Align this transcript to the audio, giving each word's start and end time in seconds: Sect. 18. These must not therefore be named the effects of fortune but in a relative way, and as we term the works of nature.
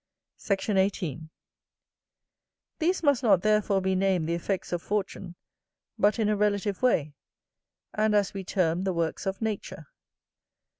Sect. 0.37 0.67
18. 0.67 1.29
These 2.79 3.03
must 3.03 3.21
not 3.21 3.43
therefore 3.43 3.81
be 3.81 3.93
named 3.93 4.27
the 4.27 4.33
effects 4.33 4.73
of 4.73 4.81
fortune 4.81 5.35
but 5.95 6.17
in 6.17 6.27
a 6.27 6.35
relative 6.35 6.81
way, 6.81 7.13
and 7.93 8.15
as 8.15 8.33
we 8.33 8.43
term 8.43 8.81
the 8.83 8.93
works 8.93 9.27
of 9.27 9.43
nature. 9.43 9.89